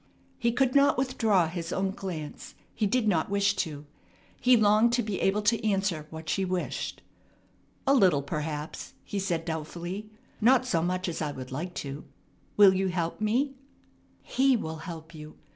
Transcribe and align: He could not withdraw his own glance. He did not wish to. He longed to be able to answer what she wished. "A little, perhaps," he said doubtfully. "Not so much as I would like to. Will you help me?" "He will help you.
He 0.39 0.51
could 0.51 0.73
not 0.73 0.97
withdraw 0.97 1.47
his 1.47 1.71
own 1.71 1.91
glance. 1.91 2.55
He 2.73 2.87
did 2.87 3.07
not 3.07 3.29
wish 3.29 3.55
to. 3.57 3.85
He 4.39 4.57
longed 4.57 4.93
to 4.93 5.03
be 5.03 5.21
able 5.21 5.43
to 5.43 5.63
answer 5.63 6.07
what 6.09 6.27
she 6.27 6.43
wished. 6.43 7.03
"A 7.85 7.93
little, 7.93 8.23
perhaps," 8.23 8.93
he 9.03 9.19
said 9.19 9.45
doubtfully. 9.45 10.09
"Not 10.41 10.65
so 10.65 10.81
much 10.81 11.07
as 11.07 11.21
I 11.21 11.31
would 11.31 11.51
like 11.51 11.75
to. 11.85 12.03
Will 12.57 12.73
you 12.73 12.87
help 12.87 13.21
me?" 13.21 13.53
"He 14.23 14.57
will 14.57 14.77
help 14.77 15.13
you. 15.13 15.35